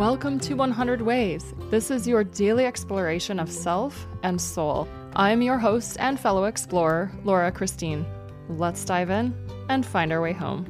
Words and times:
Welcome 0.00 0.40
to 0.40 0.54
100 0.54 1.02
Ways. 1.02 1.52
This 1.68 1.90
is 1.90 2.08
your 2.08 2.24
daily 2.24 2.64
exploration 2.64 3.38
of 3.38 3.52
self 3.52 4.08
and 4.22 4.40
soul. 4.40 4.88
I'm 5.14 5.42
your 5.42 5.58
host 5.58 5.98
and 6.00 6.18
fellow 6.18 6.44
explorer, 6.44 7.12
Laura 7.22 7.52
Christine. 7.52 8.06
Let's 8.48 8.82
dive 8.82 9.10
in 9.10 9.34
and 9.68 9.84
find 9.84 10.10
our 10.10 10.22
way 10.22 10.32
home. 10.32 10.64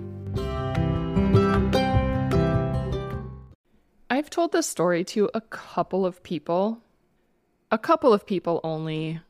I've 4.10 4.30
told 4.30 4.50
this 4.50 4.66
story 4.66 5.04
to 5.04 5.30
a 5.32 5.40
couple 5.40 6.04
of 6.04 6.24
people, 6.24 6.82
a 7.70 7.78
couple 7.78 8.12
of 8.12 8.26
people 8.26 8.60
only, 8.64 9.20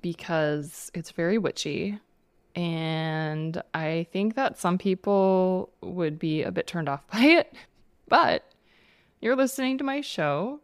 because 0.00 0.90
it's 0.94 1.10
very 1.10 1.36
witchy. 1.36 1.98
And 2.56 3.62
I 3.74 4.06
think 4.14 4.34
that 4.36 4.58
some 4.58 4.78
people 4.78 5.68
would 5.82 6.18
be 6.18 6.42
a 6.42 6.50
bit 6.50 6.66
turned 6.66 6.88
off 6.88 7.06
by 7.12 7.24
it. 7.24 7.52
But 8.08 8.46
you're 9.22 9.36
listening 9.36 9.78
to 9.78 9.84
my 9.84 10.00
show, 10.00 10.60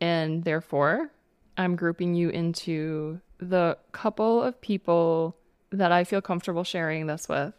and 0.00 0.44
therefore, 0.44 1.10
I'm 1.56 1.74
grouping 1.74 2.14
you 2.14 2.28
into 2.28 3.20
the 3.38 3.78
couple 3.92 4.42
of 4.42 4.60
people 4.60 5.36
that 5.70 5.90
I 5.90 6.04
feel 6.04 6.20
comfortable 6.20 6.64
sharing 6.64 7.06
this 7.06 7.28
with. 7.28 7.54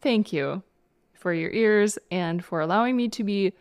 Thank 0.00 0.32
you 0.32 0.62
for 1.12 1.32
your 1.32 1.50
ears 1.50 1.98
and 2.10 2.42
for 2.42 2.60
allowing 2.60 2.96
me 2.96 3.08
to 3.10 3.22
be 3.22 3.52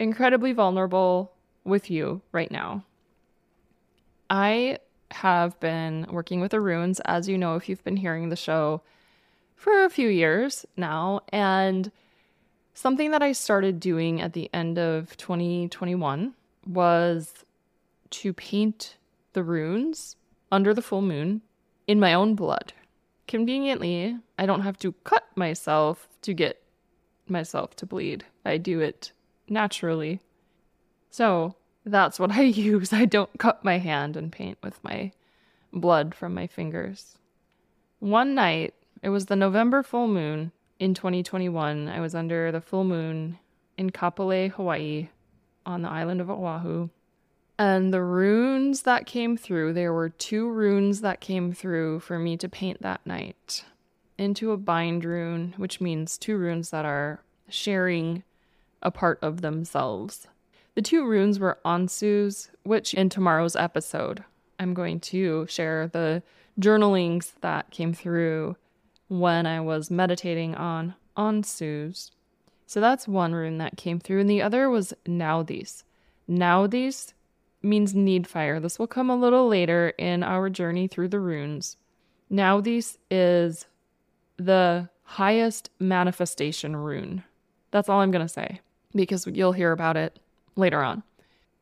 incredibly 0.00 0.52
vulnerable 0.52 1.32
with 1.64 1.90
you 1.90 2.22
right 2.32 2.50
now. 2.50 2.84
I 4.28 4.78
have 5.12 5.58
been 5.60 6.06
working 6.10 6.40
with 6.40 6.50
the 6.50 6.60
runes, 6.60 7.00
as 7.04 7.28
you 7.28 7.38
know, 7.38 7.54
if 7.54 7.68
you've 7.68 7.84
been 7.84 7.96
hearing 7.96 8.28
the 8.28 8.36
show 8.36 8.82
for 9.54 9.84
a 9.84 9.90
few 9.90 10.08
years 10.08 10.66
now, 10.76 11.20
and 11.28 11.92
Something 12.80 13.10
that 13.10 13.24
I 13.24 13.32
started 13.32 13.80
doing 13.80 14.20
at 14.20 14.34
the 14.34 14.48
end 14.54 14.78
of 14.78 15.16
2021 15.16 16.32
was 16.64 17.44
to 18.10 18.32
paint 18.32 18.94
the 19.32 19.42
runes 19.42 20.14
under 20.52 20.72
the 20.72 20.80
full 20.80 21.02
moon 21.02 21.42
in 21.88 21.98
my 21.98 22.14
own 22.14 22.36
blood. 22.36 22.74
Conveniently, 23.26 24.16
I 24.38 24.46
don't 24.46 24.60
have 24.60 24.78
to 24.78 24.92
cut 25.02 25.26
myself 25.34 26.06
to 26.22 26.32
get 26.32 26.62
myself 27.26 27.74
to 27.78 27.84
bleed. 27.84 28.24
I 28.44 28.58
do 28.58 28.78
it 28.78 29.10
naturally. 29.48 30.20
So 31.10 31.56
that's 31.84 32.20
what 32.20 32.30
I 32.30 32.42
use. 32.68 32.92
I 32.92 33.06
don't 33.06 33.40
cut 33.40 33.64
my 33.64 33.78
hand 33.78 34.16
and 34.16 34.30
paint 34.30 34.58
with 34.62 34.78
my 34.84 35.10
blood 35.72 36.14
from 36.14 36.32
my 36.32 36.46
fingers. 36.46 37.18
One 37.98 38.36
night, 38.36 38.72
it 39.02 39.08
was 39.08 39.26
the 39.26 39.34
November 39.34 39.82
full 39.82 40.06
moon, 40.06 40.52
in 40.78 40.94
2021, 40.94 41.88
I 41.88 42.00
was 42.00 42.14
under 42.14 42.52
the 42.52 42.60
full 42.60 42.84
moon 42.84 43.38
in 43.76 43.90
Kapolei, 43.90 44.50
Hawaii, 44.50 45.08
on 45.66 45.82
the 45.82 45.88
island 45.88 46.20
of 46.20 46.30
Oahu. 46.30 46.88
And 47.58 47.92
the 47.92 48.02
runes 48.02 48.82
that 48.82 49.06
came 49.06 49.36
through, 49.36 49.72
there 49.72 49.92
were 49.92 50.08
two 50.08 50.48
runes 50.48 51.00
that 51.00 51.20
came 51.20 51.52
through 51.52 52.00
for 52.00 52.18
me 52.18 52.36
to 52.36 52.48
paint 52.48 52.82
that 52.82 53.04
night 53.04 53.64
into 54.16 54.52
a 54.52 54.56
bind 54.56 55.04
rune, 55.04 55.54
which 55.56 55.80
means 55.80 56.16
two 56.16 56.36
runes 56.36 56.70
that 56.70 56.84
are 56.84 57.20
sharing 57.48 58.22
a 58.80 58.90
part 58.90 59.18
of 59.22 59.40
themselves. 59.40 60.28
The 60.76 60.82
two 60.82 61.04
runes 61.04 61.40
were 61.40 61.58
Ansuz, 61.64 62.50
which 62.62 62.94
in 62.94 63.08
tomorrow's 63.08 63.56
episode, 63.56 64.22
I'm 64.60 64.74
going 64.74 65.00
to 65.00 65.46
share 65.48 65.88
the 65.88 66.22
journalings 66.58 67.34
that 67.40 67.70
came 67.70 67.92
through 67.92 68.56
when 69.08 69.46
I 69.46 69.60
was 69.60 69.90
meditating 69.90 70.54
on 70.54 70.94
Ansuz. 71.16 72.10
So 72.66 72.80
that's 72.80 73.08
one 73.08 73.32
rune 73.32 73.58
that 73.58 73.76
came 73.76 73.98
through, 73.98 74.20
and 74.20 74.30
the 74.30 74.42
other 74.42 74.68
was 74.68 74.92
Nauthiz. 75.06 75.84
Nauthiz 76.28 77.14
means 77.62 77.94
need 77.94 78.26
fire. 78.26 78.60
This 78.60 78.78
will 78.78 78.86
come 78.86 79.10
a 79.10 79.16
little 79.16 79.48
later 79.48 79.90
in 79.98 80.22
our 80.22 80.50
journey 80.50 80.86
through 80.86 81.08
the 81.08 81.20
runes. 81.20 81.76
Nauthiz 82.30 82.98
is 83.10 83.66
the 84.36 84.88
highest 85.02 85.70
manifestation 85.80 86.76
rune. 86.76 87.24
That's 87.70 87.88
all 87.88 88.00
I'm 88.00 88.10
going 88.10 88.26
to 88.26 88.32
say 88.32 88.60
because 88.94 89.26
you'll 89.26 89.52
hear 89.52 89.72
about 89.72 89.96
it 89.96 90.18
later 90.56 90.82
on. 90.82 91.02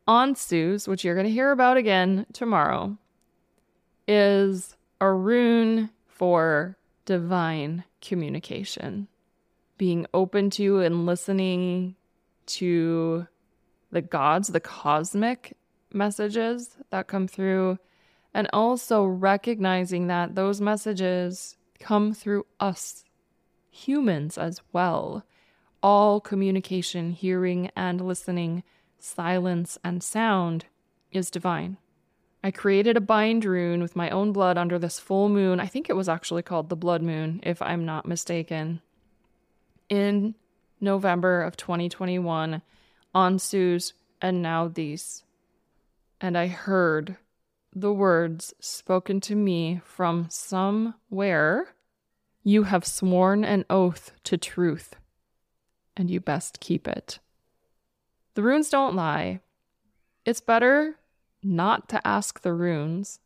Ansuz, 0.09 0.87
which 0.87 1.05
you're 1.05 1.15
going 1.15 1.27
to 1.27 1.33
hear 1.33 1.51
about 1.51 1.77
again 1.77 2.27
tomorrow, 2.33 2.97
is 4.07 4.77
a 5.01 5.13
rune 5.13 5.91
for 6.07 6.77
divine 7.07 7.85
communication, 8.03 9.09
being 9.79 10.07
open 10.13 10.51
to 10.51 10.81
and 10.81 11.07
listening 11.07 11.97
to 12.45 13.27
the 13.91 14.03
gods, 14.03 14.49
the 14.49 14.61
cosmic 14.61 15.57
messages 15.93 16.77
that 16.91 17.07
come 17.07 17.27
through, 17.27 17.79
and 18.35 18.49
also 18.53 19.05
recognizing 19.05 20.09
that 20.09 20.35
those 20.35 20.61
messages 20.61 21.57
come 21.81 22.13
through 22.13 22.45
us, 22.61 23.05
humans 23.71 24.37
as 24.37 24.61
well. 24.73 25.25
All 25.83 26.21
communication, 26.21 27.13
hearing 27.13 27.71
and 27.75 28.01
listening, 28.01 28.63
silence 28.99 29.79
and 29.85 30.03
sound 30.03 30.67
is 31.13 31.31
divine. 31.31 31.79
I 32.47 32.53
created 32.53 32.97
a 32.97 33.01
bind 33.01 33.45
rune 33.45 33.83
with 33.83 33.97
my 33.97 34.09
own 34.11 34.31
blood 34.31 34.57
under 34.57 34.79
this 34.79 35.01
full 35.01 35.29
moon. 35.29 35.59
I 35.59 35.67
think 35.67 35.91
it 35.91 35.97
was 35.97 36.09
actually 36.09 36.43
called 36.43 36.69
the 36.69 36.77
blood 36.77 37.03
moon, 37.03 37.41
if 37.43 37.61
I'm 37.61 37.85
not 37.85 38.07
mistaken. 38.07 38.83
In 39.89 40.37
November 40.81 41.43
of 41.43 41.57
2021, 41.57 42.63
Ansuz 43.13 43.95
and 44.23 44.45
Nauthiz. 44.45 45.25
And 46.21 46.39
I 46.39 46.47
heard 46.47 47.17
the 47.75 47.93
words 47.93 48.55
spoken 48.61 49.21
to 49.23 49.35
me 49.35 49.81
from 49.85 50.29
somewhere 50.31 51.75
You 52.45 52.63
have 52.63 52.87
sworn 52.87 53.45
an 53.45 53.65
oath 53.69 54.13
to 54.23 54.39
truth, 54.39 54.95
and 55.97 56.09
you 56.09 56.21
best 56.21 56.61
keep 56.61 56.87
it. 56.87 57.19
The 58.35 58.45
runes 58.45 58.71
don't 58.71 58.95
lie. 58.95 59.41
It's 60.25 60.41
better 60.41 60.95
not 61.47 61.89
to 61.91 62.07
ask 62.07 62.41
the 62.43 62.53
runes 62.53 63.21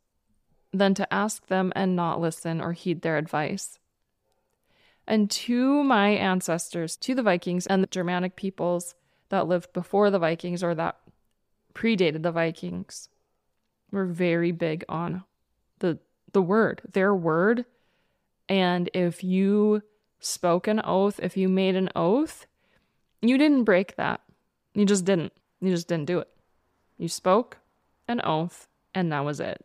than 0.73 0.95
to 0.95 1.13
ask 1.13 1.47
them 1.47 1.73
and 1.75 1.97
not 1.97 2.21
listen 2.21 2.61
or 2.61 2.73
heed 2.73 3.03
their 3.03 3.17
advice. 3.17 3.79
And 5.07 5.31
to 5.31 5.83
my 5.83 6.11
ancestors, 6.11 6.97
to 6.99 7.15
the 7.15 7.23
Vikings 7.23 7.67
and 7.67 7.83
the 7.83 7.89
Germanic 7.89 8.37
peoples 8.37 8.95
that 9.31 9.49
lived 9.49 9.73
before 9.73 10.11
the 10.11 10.19
Vikings 10.19 10.63
or 10.63 10.75
that 10.75 10.99
predated 11.75 12.23
the 12.23 12.33
Vikings, 12.33 13.09
were 13.91 14.07
very 14.07 14.53
big 14.53 14.85
on 14.89 15.25
the 15.81 15.99
the 16.33 16.43
word, 16.43 16.83
their 16.93 17.13
word. 17.15 17.65
And 18.49 18.89
if 18.95 19.25
you 19.25 19.83
spoke 20.21 20.69
an 20.69 20.81
oath, 20.85 21.19
if 21.21 21.37
you 21.37 21.49
made 21.49 21.75
an 21.75 21.89
oath, 21.97 22.47
you 23.21 23.37
didn't 23.37 23.65
break 23.65 23.97
that. 23.97 24.21
You 24.75 24.85
just 24.85 25.05
didn't. 25.05 25.33
You 25.61 25.71
just 25.71 25.89
didn't 25.89 26.07
do 26.07 26.21
it. 26.21 26.29
You 26.99 27.09
spoke, 27.09 27.59
an 28.11 28.21
oath, 28.25 28.69
and 28.95 29.11
that 29.13 29.25
was 29.25 29.41
it. 29.41 29.65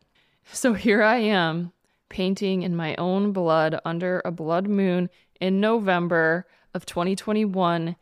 So 0.52 0.74
here 0.74 1.02
I 1.02 1.18
am, 1.18 1.72
painting 2.10 2.62
in 2.62 2.76
my 2.76 2.96
own 2.96 3.34
blood 3.34 3.80
under 3.84 4.22
a 4.24 4.32
blood 4.32 4.68
moon 4.68 5.10
in 5.42 5.60
November 5.60 6.46
of 6.74 6.86
2021. 6.86 7.96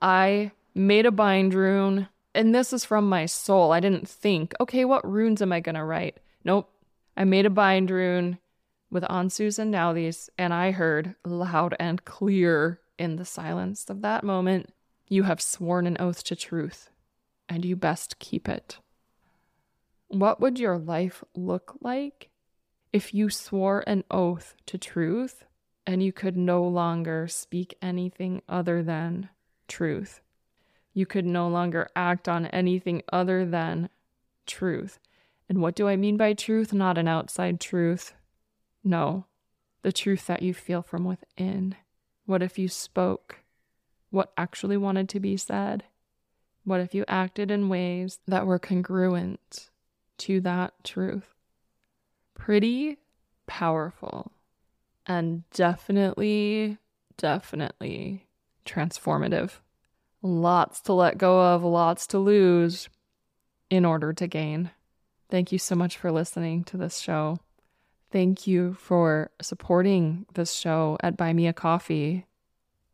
I 0.00 0.52
made 0.74 1.06
a 1.06 1.10
bind 1.10 1.54
rune, 1.54 2.08
and 2.34 2.54
this 2.54 2.72
is 2.72 2.84
from 2.84 3.08
my 3.08 3.26
soul. 3.26 3.72
I 3.72 3.80
didn't 3.80 4.08
think, 4.08 4.54
okay, 4.60 4.84
what 4.84 5.08
runes 5.08 5.42
am 5.42 5.52
I 5.52 5.60
going 5.60 5.74
to 5.74 5.84
write? 5.84 6.18
Nope. 6.44 6.72
I 7.16 7.24
made 7.24 7.44
a 7.44 7.50
bind 7.50 7.90
rune 7.90 8.38
with 8.90 9.04
Ansuz 9.04 9.58
and 9.58 9.72
Nauthiz, 9.72 10.28
and 10.38 10.54
I 10.54 10.70
heard 10.70 11.14
loud 11.24 11.76
and 11.78 12.04
clear 12.04 12.80
in 12.98 13.16
the 13.16 13.24
silence 13.24 13.88
of 13.88 14.02
that 14.02 14.24
moment, 14.24 14.72
You 15.08 15.24
have 15.24 15.40
sworn 15.40 15.86
an 15.86 15.96
oath 15.98 16.22
to 16.24 16.36
truth, 16.36 16.90
and 17.48 17.64
you 17.64 17.74
best 17.74 18.18
keep 18.18 18.48
it. 18.48 18.78
What 20.10 20.40
would 20.40 20.58
your 20.58 20.76
life 20.76 21.22
look 21.36 21.76
like 21.80 22.30
if 22.92 23.14
you 23.14 23.30
swore 23.30 23.84
an 23.86 24.02
oath 24.10 24.56
to 24.66 24.76
truth 24.76 25.44
and 25.86 26.02
you 26.02 26.12
could 26.12 26.36
no 26.36 26.64
longer 26.64 27.28
speak 27.28 27.78
anything 27.80 28.42
other 28.48 28.82
than 28.82 29.28
truth? 29.68 30.20
You 30.92 31.06
could 31.06 31.24
no 31.24 31.46
longer 31.46 31.88
act 31.94 32.28
on 32.28 32.46
anything 32.46 33.02
other 33.12 33.46
than 33.46 33.88
truth. 34.46 34.98
And 35.48 35.62
what 35.62 35.76
do 35.76 35.86
I 35.86 35.94
mean 35.94 36.16
by 36.16 36.32
truth? 36.32 36.72
Not 36.72 36.98
an 36.98 37.06
outside 37.06 37.60
truth. 37.60 38.12
No, 38.82 39.26
the 39.82 39.92
truth 39.92 40.26
that 40.26 40.42
you 40.42 40.52
feel 40.52 40.82
from 40.82 41.04
within. 41.04 41.76
What 42.26 42.42
if 42.42 42.58
you 42.58 42.66
spoke 42.66 43.44
what 44.10 44.32
actually 44.36 44.76
wanted 44.76 45.08
to 45.10 45.20
be 45.20 45.36
said? 45.36 45.84
What 46.64 46.80
if 46.80 46.96
you 46.96 47.04
acted 47.06 47.52
in 47.52 47.68
ways 47.68 48.18
that 48.26 48.44
were 48.44 48.58
congruent 48.58 49.70
to 50.20 50.40
that 50.42 50.72
truth? 50.84 51.34
Pretty 52.34 52.98
powerful 53.46 54.32
and 55.06 55.48
definitely, 55.50 56.78
definitely 57.16 58.26
transformative. 58.64 59.58
Lots 60.22 60.80
to 60.82 60.92
let 60.92 61.18
go 61.18 61.40
of, 61.40 61.64
lots 61.64 62.06
to 62.08 62.18
lose 62.18 62.88
in 63.70 63.84
order 63.84 64.12
to 64.12 64.26
gain. 64.26 64.70
Thank 65.30 65.52
you 65.52 65.58
so 65.58 65.74
much 65.74 65.96
for 65.96 66.12
listening 66.12 66.64
to 66.64 66.76
this 66.76 66.98
show. 66.98 67.38
Thank 68.12 68.46
you 68.46 68.74
for 68.74 69.30
supporting 69.40 70.26
this 70.34 70.52
show 70.52 70.98
at 71.00 71.16
Buy 71.16 71.32
Me 71.32 71.46
a 71.46 71.52
Coffee. 71.52 72.26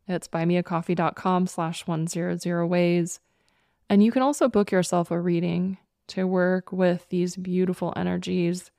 It's 0.06 0.28
buymeacoffee.com 0.28 1.46
slash 1.46 1.87
100 1.87 2.67
ways. 2.67 3.20
And 3.88 4.05
you 4.05 4.12
can 4.12 4.23
also 4.23 4.49
book 4.49 4.70
yourself 4.70 5.11
a 5.11 5.20
reading 5.20 5.78
to 6.08 6.26
work 6.26 6.73
with 6.73 7.08
these 7.08 7.37
beautiful 7.37 7.93
energies 7.97 8.70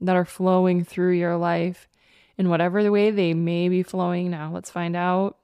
that 0.00 0.16
are 0.16 0.24
flowing 0.24 0.84
through 0.84 1.12
your 1.12 1.36
life 1.36 1.88
in 2.36 2.48
whatever 2.48 2.82
the 2.82 2.92
way 2.92 3.10
they 3.10 3.34
may 3.34 3.68
be 3.68 3.82
flowing 3.82 4.30
now. 4.30 4.50
Let's 4.52 4.70
find 4.70 4.94
out. 4.94 5.36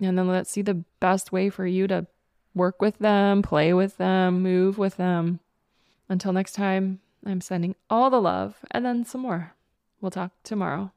And 0.00 0.18
then 0.18 0.26
let's 0.26 0.50
see 0.50 0.62
the 0.62 0.82
best 0.98 1.30
way 1.30 1.50
for 1.50 1.66
you 1.66 1.86
to 1.86 2.06
work 2.54 2.80
with 2.80 2.98
them, 2.98 3.42
play 3.42 3.72
with 3.72 3.96
them, 3.96 4.42
move 4.42 4.76
with 4.76 4.96
them. 4.96 5.40
Until 6.08 6.32
next 6.32 6.52
time, 6.52 7.00
I'm 7.24 7.40
sending 7.40 7.76
all 7.88 8.10
the 8.10 8.20
love 8.20 8.58
and 8.70 8.84
then 8.84 9.04
some 9.04 9.20
more. 9.22 9.54
We'll 10.00 10.10
talk 10.10 10.32
tomorrow. 10.42 10.92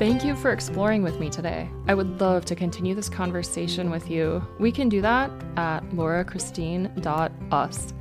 Thank 0.00 0.24
you 0.24 0.34
for 0.34 0.50
exploring 0.50 1.02
with 1.02 1.20
me 1.20 1.28
today. 1.28 1.68
I 1.86 1.92
would 1.92 2.22
love 2.22 2.46
to 2.46 2.54
continue 2.54 2.94
this 2.94 3.10
conversation 3.10 3.90
with 3.90 4.10
you. 4.10 4.42
We 4.58 4.72
can 4.72 4.88
do 4.88 5.02
that 5.02 5.30
at 5.58 5.80
laurachristine.us. 5.90 7.94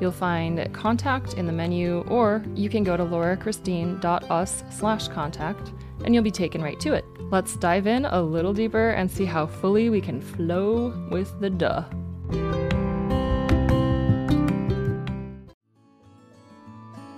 You'll 0.00 0.12
find 0.12 0.72
contact 0.72 1.34
in 1.34 1.46
the 1.46 1.52
menu, 1.52 2.02
or 2.02 2.44
you 2.54 2.68
can 2.68 2.84
go 2.84 2.96
to 2.96 3.02
laurachristine.us 3.02 4.62
slash 4.70 5.08
contact 5.08 5.72
and 6.04 6.14
you'll 6.14 6.22
be 6.22 6.30
taken 6.30 6.62
right 6.62 6.78
to 6.78 6.92
it. 6.92 7.04
Let's 7.32 7.56
dive 7.56 7.88
in 7.88 8.04
a 8.04 8.22
little 8.22 8.52
deeper 8.52 8.90
and 8.90 9.10
see 9.10 9.24
how 9.24 9.48
fully 9.48 9.90
we 9.90 10.00
can 10.00 10.20
flow 10.20 10.94
with 11.10 11.40
the 11.40 11.50
duh. 11.50 11.82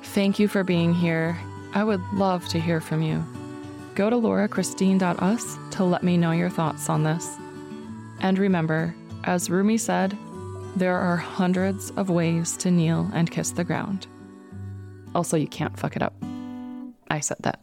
Thank 0.05 0.39
you 0.39 0.49
for 0.49 0.65
being 0.65 0.95
here. 0.95 1.39
I 1.75 1.85
would 1.85 2.01
love 2.15 2.49
to 2.49 2.59
hear 2.59 2.81
from 2.81 3.03
you. 3.03 3.23
Go 3.95 4.09
to 4.09 4.17
laurachristine.us 4.17 5.59
to 5.73 5.85
let 5.85 6.03
me 6.03 6.17
know 6.17 6.31
your 6.33 6.51
thoughts 6.51 6.89
on 6.89 7.03
this. 7.05 7.37
And 8.21 8.39
remember, 8.39 8.95
as 9.25 9.51
Rumi 9.51 9.77
said, 9.77 10.17
there 10.77 10.97
are 10.97 11.17
hundreds 11.17 11.91
of 11.93 12.09
ways 12.09 12.57
to 12.59 12.71
kneel 12.71 13.11
and 13.13 13.31
kiss 13.31 13.51
the 13.51 13.65
ground. 13.65 14.07
Also, 15.15 15.37
you 15.37 15.47
can't 15.47 15.79
fuck 15.79 15.97
it 15.97 16.03
up. 16.03 16.15
I 17.09 17.21
said 17.21 17.39
that. 17.41 17.61